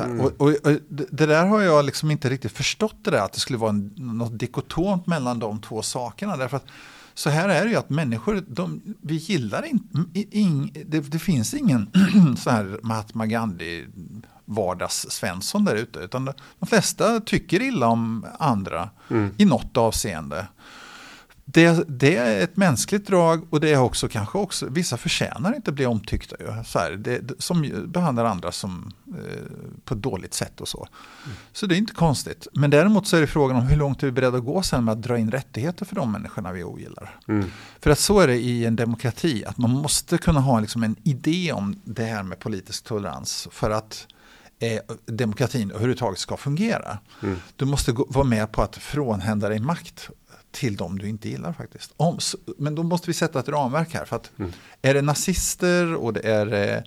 Mm. 0.00 0.20
Och, 0.20 0.40
och, 0.40 0.48
och, 0.48 0.72
det 0.88 1.26
där 1.26 1.46
har 1.46 1.60
jag 1.60 1.84
liksom 1.84 2.10
inte 2.10 2.30
riktigt 2.30 2.52
förstått 2.52 2.96
det 3.02 3.10
där 3.10 3.24
att 3.24 3.32
det 3.32 3.40
skulle 3.40 3.58
vara 3.58 3.70
en, 3.70 3.92
något 3.96 4.38
dikotomt 4.38 5.06
mellan 5.06 5.38
de 5.38 5.60
två 5.60 5.82
sakerna. 5.82 6.36
Därför 6.36 6.56
att 6.56 6.66
så 7.14 7.30
här 7.30 7.48
är 7.48 7.64
det 7.64 7.70
ju 7.70 7.76
att 7.76 7.90
människor, 7.90 8.44
de, 8.48 8.80
vi 9.00 9.14
gillar 9.14 9.64
inte, 9.64 10.20
in, 10.38 10.70
det, 10.86 11.00
det, 11.00 11.18
finns 11.18 11.54
ingen 11.54 11.90
så 12.38 12.50
här 12.50 12.78
Mahatma 12.82 13.26
Gandhi 13.26 13.86
vardags-Svensson 14.44 15.64
där 15.64 15.74
ute. 15.74 15.98
Utan 15.98 16.32
de 16.58 16.66
flesta 16.66 17.20
tycker 17.20 17.62
illa 17.62 17.86
om 17.86 18.26
andra 18.38 18.90
mm. 19.10 19.30
i 19.36 19.44
något 19.44 19.76
avseende 19.76 20.46
det, 21.50 21.84
det, 21.88 22.16
är 22.16 22.40
ett 22.40 22.56
mänskligt 22.56 23.06
drag 23.06 23.46
och 23.50 23.60
det 23.60 23.72
är 23.72 23.78
också 23.78 24.08
kanske 24.08 24.38
också, 24.38 24.66
vissa 24.66 24.96
förtjänar 24.96 25.54
inte 25.54 25.72
bli 25.72 25.86
omtyckta 25.86 26.36
ju, 26.40 26.64
så 26.64 26.78
här, 26.78 26.90
det, 26.90 27.20
som 27.38 27.84
behandlar 27.86 28.24
andra 28.24 28.52
som, 28.52 28.92
eh, 29.06 29.42
på 29.84 29.94
ett 29.94 30.02
dåligt 30.02 30.34
sätt 30.34 30.60
och 30.60 30.68
så. 30.68 30.88
Mm. 31.24 31.36
Så 31.52 31.66
det 31.66 31.74
är 31.74 31.76
inte 31.76 31.94
konstigt. 31.94 32.46
Men 32.52 32.70
däremot 32.70 33.06
så 33.06 33.16
är 33.16 33.20
det 33.20 33.26
frågan 33.26 33.56
om 33.56 33.66
hur 33.66 33.76
långt 33.76 34.02
är 34.02 34.06
vi 34.06 34.12
beredda 34.12 34.38
att 34.38 34.44
gå 34.44 34.62
sen 34.62 34.84
med 34.84 34.92
att 34.92 35.02
dra 35.02 35.18
in 35.18 35.30
rättigheter 35.30 35.84
för 35.84 35.94
de 35.94 36.12
människorna 36.12 36.52
vi 36.52 36.64
ogillar. 36.64 37.18
Mm. 37.28 37.50
För 37.80 37.90
att 37.90 37.98
så 37.98 38.20
är 38.20 38.26
det 38.26 38.36
i 38.36 38.64
en 38.64 38.76
demokrati, 38.76 39.44
att 39.44 39.58
man 39.58 39.70
måste 39.70 40.18
kunna 40.18 40.40
ha 40.40 40.60
liksom 40.60 40.82
en 40.82 40.96
idé 41.04 41.52
om 41.52 41.80
det 41.84 42.04
här 42.04 42.22
med 42.22 42.38
politisk 42.38 42.84
tolerans 42.84 43.48
för 43.50 43.70
att 43.70 44.06
eh, 44.58 44.80
demokratin 45.06 45.70
överhuvudtaget 45.70 46.18
ska 46.18 46.36
fungera. 46.36 46.98
Mm. 47.22 47.36
Du 47.56 47.64
måste 47.64 47.92
gå, 47.92 48.06
vara 48.08 48.24
med 48.24 48.52
på 48.52 48.62
att 48.62 48.76
frånhända 48.76 49.48
dig 49.48 49.60
makt 49.60 50.10
till 50.50 50.76
dem 50.76 50.98
du 50.98 51.08
inte 51.08 51.28
gillar 51.28 51.52
faktiskt. 51.52 51.92
Om, 51.96 52.18
men 52.58 52.74
då 52.74 52.82
måste 52.82 53.06
vi 53.06 53.14
sätta 53.14 53.40
ett 53.40 53.48
ramverk 53.48 53.94
här. 53.94 54.04
För 54.04 54.16
att 54.16 54.30
mm. 54.38 54.52
Är 54.82 54.94
det 54.94 55.02
nazister 55.02 55.94
och 55.94 56.12
det 56.12 56.20
är 56.20 56.74
eh, 56.76 56.82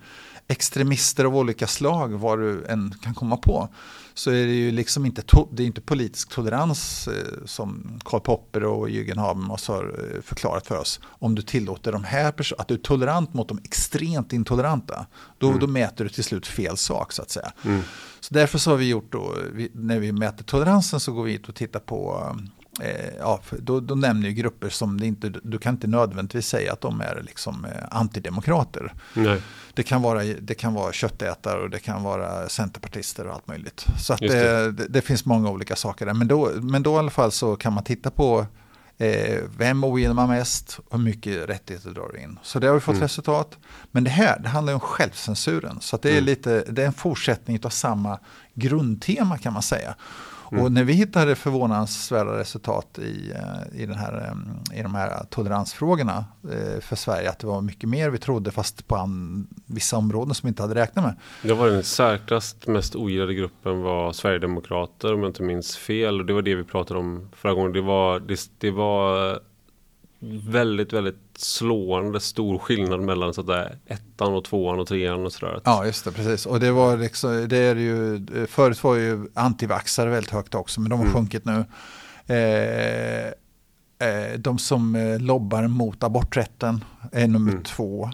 extremister 0.48 1.26
av 1.26 1.38
olika 1.38 1.68
slag, 1.68 2.10
vad 2.10 2.40
du 2.40 2.66
än 2.66 2.96
kan 3.02 3.14
komma 3.14 3.38
på, 3.38 3.70
så 4.14 4.32
är 4.32 4.46
det 4.46 4.54
ju 4.54 4.72
liksom 4.72 5.06
inte, 5.06 5.24
det 5.52 5.64
är 5.64 5.68
inte 5.68 5.82
politisk 5.82 6.30
tolerans 6.30 7.08
eh, 7.08 7.46
som 7.46 8.00
Karl 8.06 8.20
Popper 8.20 8.64
och 8.64 8.90
Jürgen 8.90 9.20
Habermas 9.20 9.68
har 9.68 9.84
eh, 9.84 10.22
förklarat 10.22 10.68
för 10.68 10.78
oss. 10.78 11.00
Om 11.04 11.36
du 11.36 11.42
tillåter 11.42 11.92
de 11.92 12.04
här 12.04 12.32
personerna, 12.32 12.62
att 12.62 12.68
du 12.68 12.74
är 12.74 12.80
tolerant 12.80 13.34
mot 13.34 13.48
de 13.48 13.60
extremt 13.64 14.34
intoleranta, 14.34 15.06
då, 15.38 15.48
mm. 15.48 15.60
då 15.60 15.68
mäter 15.68 16.04
du 16.04 16.10
till 16.10 16.24
slut 16.24 16.48
fel 16.48 16.78
sak 16.78 17.12
så 17.12 17.22
att 17.22 17.30
säga. 17.30 17.52
Mm. 17.66 17.82
Så 18.20 18.34
därför 18.34 18.58
så 18.58 18.70
har 18.70 18.78
vi 18.78 18.90
gjort 18.90 19.12
då, 19.12 19.36
vi, 19.54 19.72
när 19.74 20.00
vi 20.00 20.12
mäter 20.12 20.44
toleransen 20.44 21.00
så 21.00 21.12
går 21.12 21.24
vi 21.24 21.32
hit 21.32 21.50
och 21.50 21.56
tittar 21.56 21.80
på 21.80 22.36
eh, 22.80 23.16
ja, 23.20 23.42
då, 23.60 23.80
då 23.80 23.96
nämner 23.96 24.28
ju 24.28 24.34
grupper 24.34 24.70
som 24.70 25.00
det 25.00 25.08
inte, 25.08 25.30
du 25.44 25.58
kan 25.58 25.74
inte 25.74 25.88
nödvändigtvis 25.88 26.48
säga 26.48 26.74
att 26.74 26.82
de 26.82 27.02
är 27.02 27.22
liksom 27.26 27.66
eh, 27.66 27.72
antidemokrater. 27.92 28.94
Nej. 29.14 29.42
Det, 29.74 29.84
kan 29.84 30.02
vara, 30.02 30.24
det 30.24 30.54
kan 30.54 30.74
vara 30.74 30.92
köttätare 30.92 31.62
och 31.62 31.70
det 31.70 31.80
kan 31.80 32.04
vara 32.04 32.50
centerpartister 32.50 33.28
och 33.28 33.34
allt 33.34 33.48
möjligt. 33.48 33.86
Så 34.00 34.14
att 34.14 34.20
det. 34.20 34.72
Det, 34.72 34.88
det, 34.88 35.02
finns 35.02 35.26
många 35.26 35.50
olika 35.50 35.76
saker 35.76 36.06
där. 36.06 36.14
Men 36.14 36.28
då, 36.28 36.52
men 36.62 36.84
då 36.84 36.96
i 36.96 36.98
alla 36.98 37.12
fall 37.12 37.32
så 37.32 37.56
kan 37.56 37.74
man 37.74 37.84
titta 37.84 38.12
på 38.12 38.46
eh, 38.98 39.40
vem 39.58 39.84
ogillar 39.84 40.14
man 40.14 40.30
mest 40.30 40.80
och 40.90 40.98
hur 40.98 41.06
mycket 41.06 41.50
rättigheter 41.50 41.90
drar 41.90 42.18
in. 42.18 42.40
Så 42.44 42.60
det 42.60 42.68
har 42.68 42.74
vi 42.74 42.80
fått 42.80 42.96
mm. 42.96 43.04
resultat. 43.04 43.58
Men 43.92 44.04
det 44.04 44.10
här, 44.10 44.40
det 44.40 44.50
handlar 44.50 44.74
om 44.74 44.80
självcensuren. 44.80 45.78
Så 45.82 45.98
det 45.98 46.10
är, 46.10 46.14
mm. 46.14 46.26
lite, 46.26 46.64
det 46.70 46.82
är 46.82 46.88
en 46.88 46.94
fortsättning 46.94 47.60
av 47.64 47.70
samma 47.70 48.20
grundtema 48.54 49.38
kan 49.38 49.54
man 49.54 49.62
säga. 49.62 49.96
Mm. 50.52 50.64
Och 50.64 50.72
när 50.72 50.84
vi 50.84 50.94
hittade 50.94 51.36
förvånansvärda 51.36 52.40
resultat 52.40 53.00
i, 53.00 53.32
eh, 53.32 53.82
i, 53.82 53.86
den 53.86 53.98
här, 53.98 54.34
eh, 54.74 54.80
i 54.80 54.84
de 54.84 54.96
här 54.96 55.26
toleransfrågorna 55.30 56.26
eh, 56.44 56.82
för 56.82 56.96
Sverige, 56.96 57.30
att 57.30 57.40
det 57.40 57.48
var 57.48 57.62
mycket 57.62 57.90
mer 57.90 58.10
vi 58.10 58.18
trodde 58.18 58.52
fast 58.52 58.88
på 58.88 58.96
an, 58.96 59.48
vissa 59.66 59.98
områden 59.98 60.36
som 60.36 60.48
vi 60.48 60.50
inte 60.50 60.62
hade 60.62 60.76
räknat 60.76 61.06
med. 61.06 61.16
Det 61.42 61.54
var 61.54 61.68
den 61.68 61.84
säkrast 61.84 62.68
mest 62.68 62.96
ogillade 62.96 63.34
gruppen 63.34 63.82
var 63.82 64.14
Sverigedemokrater 64.14 65.14
om 65.14 65.20
jag 65.20 65.30
inte 65.30 65.44
minns 65.44 65.78
fel. 65.78 66.20
Och 66.20 66.26
det 66.26 66.34
var 66.34 66.42
det 66.42 66.56
vi 66.56 66.64
pratade 66.64 67.00
om 67.00 67.30
förra 67.36 67.54
gången. 67.54 67.74
Det 67.74 67.82
var, 67.82 68.20
det, 68.20 68.40
det 68.58 68.72
var 68.72 69.40
väldigt, 70.30 70.94
väldigt 70.94 71.20
slående 71.36 72.20
stor 72.20 72.58
skillnad 72.58 73.00
mellan 73.00 73.34
så 73.34 73.42
där, 73.42 73.78
ettan 73.86 74.34
och 74.34 74.44
tvåan 74.44 74.80
och 74.80 74.88
trean 74.88 75.26
och 75.26 75.34
sådär. 75.34 75.62
Ja, 75.64 75.86
just 75.86 76.06
det, 76.06 76.12
precis. 76.12 76.46
Och 76.46 76.60
det 76.60 76.72
var 76.72 76.98
liksom, 76.98 77.48
det 77.50 77.58
är 77.58 77.76
ju, 77.76 78.26
förut 78.48 78.84
var 78.84 78.96
ju 78.96 79.28
antivaxare 79.34 80.10
väldigt 80.10 80.32
högt 80.32 80.56
också, 80.56 80.82
men 80.82 80.90
de 80.90 81.00
har 81.00 81.06
mm. 81.06 81.18
sjunkit 81.18 81.46
nu. 81.46 81.66
Eh, 82.28 83.28
eh, 84.08 84.40
de 84.40 84.58
som 84.58 84.96
eh, 84.96 85.20
lobbar 85.20 85.68
mot 85.68 86.04
aborträtten 86.04 86.84
är 87.12 87.28
nummer 87.28 87.52
mm. 87.52 87.64
två. 87.64 88.10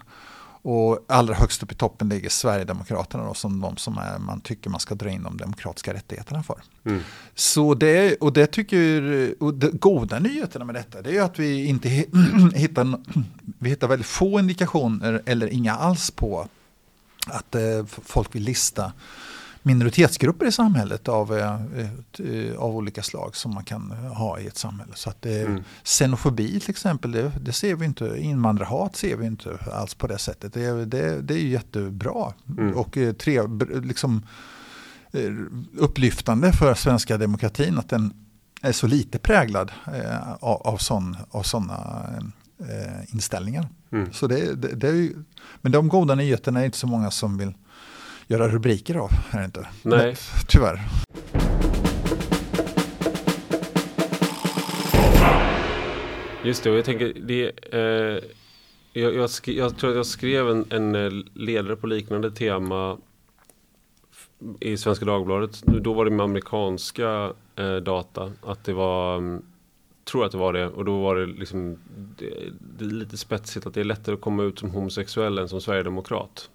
Och 0.69 1.05
allra 1.07 1.33
högst 1.33 1.63
upp 1.63 1.71
i 1.71 1.75
toppen 1.75 2.09
ligger 2.09 2.29
Sverigedemokraterna 2.29 3.23
då, 3.25 3.33
som 3.33 3.61
de 3.61 3.77
som 3.77 3.97
är, 3.97 4.19
man 4.19 4.41
tycker 4.41 4.69
man 4.69 4.79
ska 4.79 4.95
dra 4.95 5.09
in 5.09 5.23
de 5.23 5.37
demokratiska 5.37 5.93
rättigheterna 5.93 6.43
för. 6.43 6.61
Mm. 6.85 7.01
Så 7.35 7.73
det, 7.73 8.15
och 8.15 8.33
det 8.33 8.47
tycker, 8.47 9.33
och 9.43 9.53
det 9.53 9.71
goda 9.71 10.19
nyheterna 10.19 10.65
med 10.65 10.75
detta 10.75 11.01
det 11.01 11.17
är 11.17 11.21
att 11.21 11.39
vi 11.39 11.65
inte 11.65 11.89
hittar, 12.55 12.99
vi 13.59 13.69
hittar 13.69 13.87
väldigt 13.87 14.07
få 14.07 14.39
indikationer 14.39 15.21
eller 15.25 15.47
inga 15.47 15.75
alls 15.75 16.11
på 16.11 16.47
att 17.27 17.55
eh, 17.55 17.85
folk 17.85 18.35
vill 18.35 18.43
lista 18.43 18.91
minoritetsgrupper 19.67 20.45
i 20.45 20.51
samhället 20.51 21.07
av, 21.07 21.37
eh, 21.37 21.61
eh, 22.19 22.57
av 22.57 22.75
olika 22.75 23.03
slag 23.03 23.35
som 23.35 23.53
man 23.53 23.63
kan 23.63 23.91
ha 23.91 24.39
i 24.39 24.47
ett 24.47 24.57
samhälle. 24.57 24.91
Så 24.95 25.09
att 25.09 25.21
det, 25.21 25.41
mm. 25.41 25.63
Xenofobi 25.83 26.59
till 26.59 26.69
exempel, 26.69 27.11
det, 27.11 27.31
det, 27.41 27.53
ser 27.53 27.75
vi 27.75 27.85
inte, 27.85 28.17
invandrarhat 28.17 28.95
ser 28.95 29.17
vi 29.17 29.25
inte 29.25 29.57
alls 29.73 29.93
på 29.93 30.07
det 30.07 30.17
sättet. 30.17 30.53
Det, 30.53 30.85
det, 30.85 31.21
det 31.21 31.33
är 31.33 31.37
jättebra 31.37 32.33
mm. 32.57 32.73
och 32.73 32.97
eh, 32.97 33.13
tre, 33.13 33.41
liksom, 33.83 34.25
upplyftande 35.77 36.51
för 36.51 36.73
svenska 36.73 37.17
demokratin 37.17 37.77
att 37.77 37.89
den 37.89 38.13
är 38.61 38.71
så 38.71 38.87
lite 38.87 39.19
präglad 39.19 39.71
av, 40.39 40.61
av, 40.67 40.77
sån, 40.77 41.17
av 41.31 41.43
sådana 41.43 42.03
inställningar. 43.07 43.69
Mm. 43.91 44.13
Så 44.13 44.27
det, 44.27 44.55
det, 44.55 44.75
det 44.75 44.87
är 44.87 44.93
ju, 44.93 45.23
men 45.61 45.71
de 45.71 45.87
goda 45.87 46.15
nyheterna 46.15 46.61
är 46.61 46.65
inte 46.65 46.77
så 46.77 46.87
många 46.87 47.11
som 47.11 47.37
vill 47.37 47.53
göra 48.27 48.47
rubriker 48.47 48.95
av, 48.95 49.09
är 49.31 49.39
det 49.39 49.45
inte? 49.45 49.67
Nej. 49.81 50.05
Men, 50.05 50.15
tyvärr. 50.47 50.79
Just 56.43 56.63
det, 56.63 56.71
och 56.71 56.77
jag 56.77 56.85
tänker, 56.85 57.13
det, 57.13 57.51
eh, 57.71 58.23
jag, 58.93 59.15
jag, 59.15 59.29
jag, 59.45 59.77
tror 59.77 59.89
att 59.89 59.95
jag 59.95 60.05
skrev 60.05 60.49
en, 60.49 60.65
en, 60.69 60.95
eh, 60.95 61.11
ledare 61.33 61.75
på 61.75 61.87
liknande 61.87 62.31
tema 62.31 62.97
i 64.59 64.77
Svenska 64.77 65.05
Dagbladet. 65.05 65.63
Då 65.63 65.93
var 65.93 66.05
det 66.05 66.11
med 66.11 66.23
amerikanska 66.23 67.33
eh, 67.55 67.75
data. 67.75 68.31
Att 68.43 68.63
det 68.63 68.73
var, 68.73 69.17
mm, 69.17 69.41
tror 70.03 70.25
att 70.25 70.31
det 70.31 70.37
var 70.37 70.53
det. 70.53 70.67
Och 70.67 70.85
då 70.85 71.01
var 71.01 71.15
det 71.15 71.25
liksom 71.25 71.77
det, 72.17 72.33
det 72.77 72.85
är 72.85 72.89
lite 72.89 73.17
spetsigt 73.17 73.65
att 73.65 73.73
det 73.73 73.79
är 73.79 73.85
lättare 73.85 74.15
att 74.15 74.21
komma 74.21 74.43
ut 74.43 74.59
som 74.59 74.71
homosexuell 74.71 75.37
än 75.37 75.49
som 75.49 75.61
sverigedemokrat. 75.61 76.49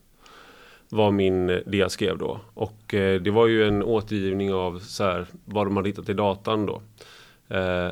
Var 0.93 1.11
min, 1.11 1.47
det 1.47 1.77
jag 1.77 1.91
skrev 1.91 2.19
då. 2.19 2.41
Och 2.55 2.95
eh, 2.95 3.21
det 3.21 3.31
var 3.31 3.47
ju 3.47 3.69
en 3.69 3.83
återgivning 3.83 4.53
av 4.53 4.79
så 4.79 5.05
här, 5.05 5.27
vad 5.45 5.67
de 5.67 5.77
hade 5.77 5.89
hittat 5.89 6.09
i 6.09 6.13
datan 6.13 6.67
då. 6.67 6.83
Eh, 7.57 7.89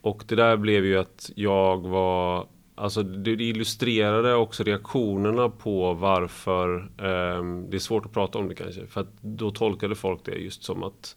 och 0.00 0.22
det 0.26 0.34
där 0.34 0.56
blev 0.56 0.84
ju 0.84 0.98
att 0.98 1.30
jag 1.34 1.86
var 1.86 2.46
Alltså 2.74 3.02
det 3.02 3.30
illustrerade 3.30 4.34
också 4.34 4.62
reaktionerna 4.62 5.48
på 5.48 5.94
varför 5.94 6.76
eh, 6.78 7.44
det 7.68 7.76
är 7.76 7.78
svårt 7.78 8.06
att 8.06 8.12
prata 8.12 8.38
om 8.38 8.48
det 8.48 8.54
kanske. 8.54 8.86
För 8.86 9.00
att 9.00 9.12
då 9.20 9.50
tolkade 9.50 9.94
folk 9.94 10.20
det 10.24 10.34
just 10.34 10.64
som 10.64 10.82
att 10.82 11.16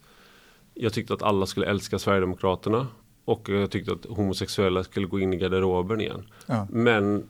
jag 0.73 0.93
tyckte 0.93 1.13
att 1.13 1.23
alla 1.23 1.45
skulle 1.45 1.65
älska 1.65 1.99
Sverigedemokraterna 1.99 2.87
och 3.25 3.49
jag 3.49 3.71
tyckte 3.71 3.91
att 3.91 4.05
homosexuella 4.05 4.83
skulle 4.83 5.07
gå 5.07 5.19
in 5.19 5.33
i 5.33 5.37
garderoben 5.37 6.01
igen. 6.01 6.27
Ja. 6.45 6.67
Men 6.69 7.27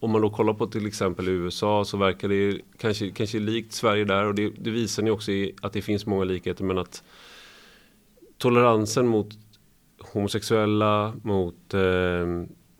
om 0.00 0.10
man 0.10 0.22
då 0.22 0.30
kollar 0.30 0.54
på 0.54 0.66
till 0.66 0.86
exempel 0.86 1.28
USA 1.28 1.84
så 1.84 1.96
verkar 1.96 2.28
det 2.28 2.60
kanske, 2.78 3.10
kanske 3.10 3.38
likt 3.38 3.72
Sverige 3.72 4.04
där 4.04 4.24
och 4.24 4.34
det, 4.34 4.52
det 4.58 4.70
visar 4.70 5.02
ni 5.02 5.10
också 5.10 5.32
i 5.32 5.54
att 5.62 5.72
det 5.72 5.82
finns 5.82 6.06
många 6.06 6.24
likheter 6.24 6.64
men 6.64 6.78
att 6.78 7.02
toleransen 8.38 9.06
mot 9.06 9.28
homosexuella, 10.12 11.14
mot 11.22 11.74
eh, 11.74 12.26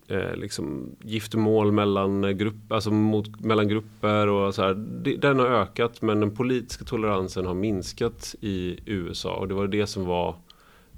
eh, 0.07 0.35
liksom 0.35 0.95
giftermål 1.01 1.71
mellan, 1.71 2.37
grupp, 2.37 2.71
alltså 2.71 2.91
mot, 2.91 3.39
mellan 3.39 3.67
grupper 3.67 4.27
och 4.27 4.55
så 4.55 4.61
här. 4.61 4.73
Den 5.17 5.39
har 5.39 5.47
ökat 5.47 6.01
men 6.01 6.19
den 6.19 6.35
politiska 6.35 6.85
toleransen 6.85 7.45
har 7.45 7.53
minskat 7.53 8.35
i 8.41 8.79
USA 8.85 9.35
och 9.35 9.47
det 9.47 9.53
var 9.53 9.67
det 9.67 9.87
som 9.87 10.05
var, 10.05 10.35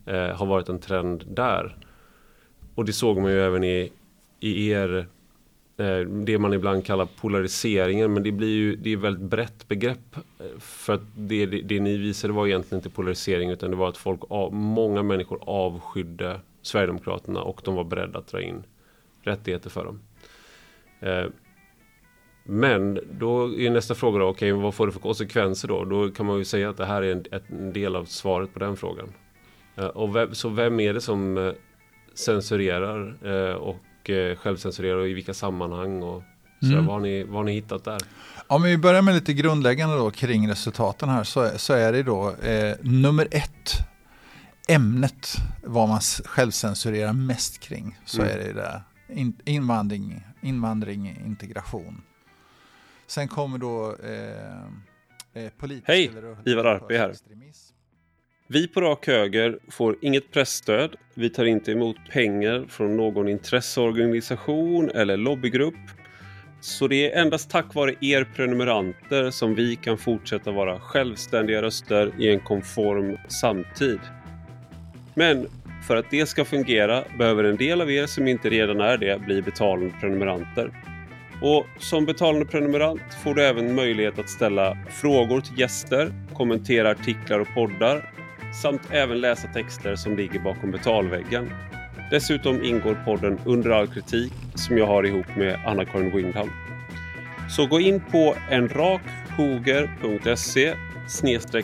eh, 0.05 0.35
har 0.35 0.45
varit 0.45 0.69
en 0.69 0.79
trend 0.79 1.23
där. 1.27 1.77
Och 2.75 2.85
det 2.85 2.93
såg 2.93 3.21
man 3.21 3.31
ju 3.31 3.39
även 3.39 3.63
i, 3.63 3.91
i 4.39 4.69
er 4.69 5.07
Eh, 5.79 5.99
det 5.99 6.37
man 6.37 6.53
ibland 6.53 6.85
kallar 6.85 7.05
polariseringen 7.05 8.13
men 8.13 8.23
det 8.23 8.31
blir 8.31 8.47
ju 8.47 8.75
det 8.75 8.89
är 8.89 8.97
ett 8.97 9.03
väldigt 9.03 9.29
brett 9.29 9.67
begrepp. 9.67 10.15
Eh, 10.15 10.59
för 10.59 10.93
att 10.93 11.01
det, 11.15 11.45
det, 11.45 11.61
det, 11.61 11.79
ni 11.79 11.97
visade 11.97 12.33
var 12.33 12.47
egentligen 12.47 12.79
inte 12.79 12.89
polarisering 12.89 13.49
utan 13.49 13.71
det 13.71 13.77
var 13.77 13.89
att 13.89 13.97
folk, 13.97 14.19
många 14.51 15.03
människor 15.03 15.39
avskydde 15.41 16.39
Sverigedemokraterna 16.61 17.41
och 17.41 17.61
de 17.63 17.75
var 17.75 17.83
beredda 17.83 18.19
att 18.19 18.27
dra 18.27 18.41
in 18.41 18.63
rättigheter 19.21 19.69
för 19.69 19.85
dem. 19.85 19.99
Eh, 20.99 21.25
men 22.43 22.99
då 23.19 23.59
är 23.59 23.69
nästa 23.69 23.95
fråga 23.95 24.19
då, 24.19 24.25
okej, 24.25 24.53
okay, 24.53 24.63
vad 24.63 24.75
får 24.75 24.87
det 24.87 24.93
för 24.93 24.99
konsekvenser 24.99 25.67
då? 25.67 25.83
Då 25.83 26.09
kan 26.09 26.25
man 26.25 26.37
ju 26.37 26.45
säga 26.45 26.69
att 26.69 26.77
det 26.77 26.85
här 26.85 27.01
är 27.01 27.11
en, 27.11 27.25
en 27.49 27.73
del 27.73 27.95
av 27.95 28.05
svaret 28.05 28.53
på 28.53 28.59
den 28.59 28.77
frågan. 28.77 29.13
Och 29.93 30.15
vem, 30.15 30.35
så 30.35 30.49
vem 30.49 30.79
är 30.79 30.93
det 30.93 31.01
som 31.01 31.53
censurerar 32.13 33.23
och 33.55 33.75
självcensurerar 34.35 34.97
och 34.97 35.07
i 35.07 35.13
vilka 35.13 35.33
sammanhang? 35.33 36.03
Och 36.03 36.23
så 36.59 36.65
mm. 36.65 36.85
vad, 36.85 36.95
har 36.95 37.01
ni, 37.01 37.23
vad 37.23 37.35
har 37.35 37.43
ni 37.43 37.53
hittat 37.53 37.83
där? 37.83 38.01
Om 38.47 38.63
vi 38.63 38.77
börjar 38.77 39.01
med 39.01 39.13
lite 39.13 39.33
grundläggande 39.33 39.97
då 39.97 40.11
kring 40.11 40.49
resultaten 40.49 41.09
här 41.09 41.23
så, 41.23 41.49
så 41.57 41.73
är 41.73 41.91
det 41.91 42.03
då 42.03 42.35
eh, 42.35 42.75
nummer 42.81 43.27
ett 43.31 43.73
ämnet 44.67 45.35
vad 45.63 45.89
man 45.89 45.99
självcensurerar 46.25 47.13
mest 47.13 47.59
kring 47.59 47.97
så 48.05 48.21
mm. 48.21 48.33
är 48.33 48.43
det 48.43 48.53
där 48.53 48.83
invandring, 49.45 50.23
invandring, 50.41 51.21
integration. 51.25 52.01
Sen 53.07 53.27
kommer 53.27 53.57
då 53.57 53.95
eh, 54.03 55.43
eh 55.43 55.49
politisk... 55.57 55.87
Hej, 55.87 56.11
Ivar 56.45 56.65
Arpe 56.65 56.97
här. 56.97 57.13
Vi 58.51 58.67
på 58.67 58.81
Rak 58.81 59.07
Höger 59.07 59.59
får 59.71 59.95
inget 60.01 60.31
pressstöd. 60.31 60.95
Vi 61.13 61.29
tar 61.29 61.45
inte 61.45 61.71
emot 61.71 61.95
pengar 62.11 62.65
från 62.69 62.97
någon 62.97 63.27
intresseorganisation 63.29 64.89
eller 64.89 65.17
lobbygrupp. 65.17 65.75
Så 66.61 66.87
det 66.87 67.11
är 67.11 67.21
endast 67.21 67.49
tack 67.49 67.75
vare 67.75 67.95
er 68.01 68.27
prenumeranter 68.35 69.31
som 69.31 69.55
vi 69.55 69.75
kan 69.75 69.97
fortsätta 69.97 70.51
vara 70.51 70.79
självständiga 70.79 71.61
röster 71.61 72.11
i 72.19 72.29
en 72.29 72.39
konform 72.39 73.17
samtid. 73.27 73.99
Men 75.13 75.47
för 75.87 75.95
att 75.95 76.11
det 76.11 76.25
ska 76.25 76.45
fungera 76.45 77.03
behöver 77.17 77.43
en 77.43 77.57
del 77.57 77.81
av 77.81 77.91
er 77.91 78.05
som 78.05 78.27
inte 78.27 78.49
redan 78.49 78.81
är 78.81 78.97
det 78.97 79.21
bli 79.21 79.41
betalande 79.41 79.93
prenumeranter. 79.99 80.71
Och 81.41 81.65
som 81.79 82.05
betalande 82.05 82.45
prenumerant 82.45 83.13
får 83.23 83.33
du 83.33 83.43
även 83.43 83.75
möjlighet 83.75 84.19
att 84.19 84.29
ställa 84.29 84.77
frågor 84.89 85.41
till 85.41 85.59
gäster, 85.59 86.11
kommentera 86.33 86.91
artiklar 86.91 87.39
och 87.39 87.47
poddar 87.55 88.19
samt 88.53 88.81
även 88.91 89.21
läsa 89.21 89.47
texter 89.47 89.95
som 89.95 90.17
ligger 90.17 90.39
bakom 90.39 90.71
betalväggen. 90.71 91.49
Dessutom 92.11 92.63
ingår 92.63 92.97
podden 93.05 93.39
Under 93.45 93.69
all 93.69 93.87
kritik 93.87 94.33
som 94.55 94.77
jag 94.77 94.87
har 94.87 95.05
ihop 95.05 95.35
med 95.37 95.59
Anna-Karin 95.65 96.15
Windham. 96.15 96.49
Så 97.49 97.65
gå 97.65 97.79
in 97.79 98.01
på 98.11 98.35
enrakhoger.se 98.49 100.75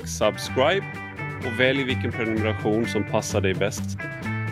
subscribe 0.05 0.85
och 1.45 1.59
välj 1.59 1.83
vilken 1.83 2.11
prenumeration 2.11 2.85
som 2.85 3.03
passar 3.03 3.41
dig 3.41 3.53
bäst. 3.53 3.97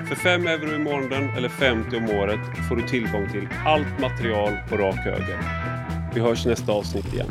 För 0.07 0.15
5 0.15 0.47
euro 0.47 0.75
i 0.75 0.79
månaden 0.79 1.29
eller 1.37 1.49
50 1.49 1.97
om 1.97 2.09
året 2.09 2.39
får 2.69 2.75
du 2.75 2.81
tillgång 2.81 3.29
till 3.31 3.47
allt 3.65 3.99
material 4.01 4.57
på 4.69 4.77
rak 4.77 4.95
höger. 4.95 5.37
Vi 6.13 6.19
hörs 6.19 6.45
nästa 6.45 6.71
avsnitt 6.71 7.13
igen. 7.13 7.27